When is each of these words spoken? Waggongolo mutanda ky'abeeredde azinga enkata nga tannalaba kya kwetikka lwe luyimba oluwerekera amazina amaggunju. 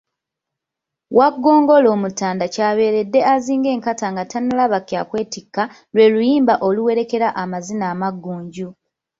Waggongolo 1.17 1.89
mutanda 2.01 2.45
ky'abeeredde 2.53 3.19
azinga 3.33 3.69
enkata 3.75 4.05
nga 4.13 4.23
tannalaba 4.31 4.79
kya 4.89 5.01
kwetikka 5.09 5.63
lwe 5.93 6.05
luyimba 6.13 6.53
oluwerekera 6.67 7.27
amazina 7.43 7.85
amaggunju. 7.93 8.69